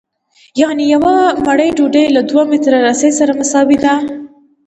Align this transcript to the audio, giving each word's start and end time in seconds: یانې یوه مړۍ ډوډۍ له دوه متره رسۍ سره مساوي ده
یانې 0.61 0.85
یوه 0.93 1.15
مړۍ 1.45 1.69
ډوډۍ 1.77 2.05
له 2.15 2.21
دوه 2.29 2.43
متره 2.51 2.79
رسۍ 2.87 3.11
سره 3.19 3.31
مساوي 3.39 3.77
ده 3.85 3.93